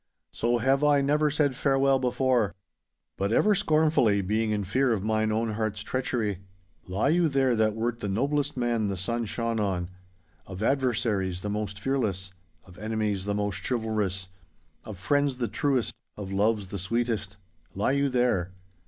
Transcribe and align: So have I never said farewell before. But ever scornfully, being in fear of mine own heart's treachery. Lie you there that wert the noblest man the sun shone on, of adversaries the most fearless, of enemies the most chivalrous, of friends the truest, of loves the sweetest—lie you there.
So 0.31 0.57
have 0.57 0.83
I 0.83 1.01
never 1.01 1.29
said 1.29 1.55
farewell 1.55 1.99
before. 1.99 2.55
But 3.17 3.31
ever 3.31 3.53
scornfully, 3.53 4.21
being 4.23 4.49
in 4.49 4.63
fear 4.63 4.91
of 4.93 5.03
mine 5.03 5.31
own 5.31 5.51
heart's 5.51 5.83
treachery. 5.83 6.39
Lie 6.87 7.09
you 7.09 7.29
there 7.29 7.55
that 7.55 7.75
wert 7.75 7.99
the 7.99 8.07
noblest 8.09 8.57
man 8.57 8.87
the 8.87 8.97
sun 8.97 9.25
shone 9.25 9.59
on, 9.59 9.91
of 10.47 10.63
adversaries 10.63 11.41
the 11.41 11.51
most 11.51 11.79
fearless, 11.79 12.31
of 12.65 12.79
enemies 12.79 13.25
the 13.25 13.35
most 13.35 13.57
chivalrous, 13.63 14.29
of 14.83 14.97
friends 14.97 15.37
the 15.37 15.47
truest, 15.47 15.93
of 16.17 16.31
loves 16.31 16.69
the 16.69 16.79
sweetest—lie 16.79 17.91
you 17.91 18.09
there. 18.09 18.53